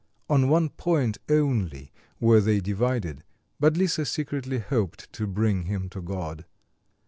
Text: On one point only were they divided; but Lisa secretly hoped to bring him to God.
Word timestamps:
On 0.27 0.49
one 0.49 0.69
point 0.69 1.19
only 1.29 1.91
were 2.19 2.41
they 2.41 2.59
divided; 2.59 3.23
but 3.59 3.77
Lisa 3.77 4.03
secretly 4.03 4.57
hoped 4.57 5.13
to 5.13 5.27
bring 5.27 5.65
him 5.65 5.89
to 5.89 6.01
God. 6.01 6.43